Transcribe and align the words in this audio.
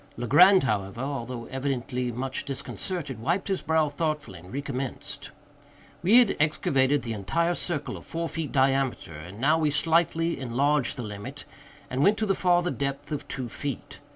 Legrand, 0.17 0.63
however, 0.63 0.99
although 1.01 1.45
evidently 1.51 2.11
much 2.11 2.43
disconcerted, 2.43 3.19
wiped 3.19 3.49
his 3.49 3.61
brow 3.61 3.87
thoughtfully 3.87 4.39
and 4.39 4.51
recommenced. 4.51 5.29
We 6.01 6.17
had 6.17 6.35
excavated 6.39 7.03
the 7.03 7.13
entire 7.13 7.53
circle 7.53 7.97
of 7.97 8.03
four 8.03 8.27
feet 8.27 8.51
diameter, 8.51 9.13
and 9.15 9.39
now 9.39 9.59
we 9.59 9.69
slightly 9.69 10.39
enlarged 10.39 10.97
the 10.97 11.03
limit, 11.03 11.45
and 11.87 12.01
went 12.01 12.17
to 12.17 12.25
the 12.25 12.33
farther 12.33 12.71
depth 12.71 13.11
of 13.11 13.27
two 13.27 13.47
feet. 13.47 13.99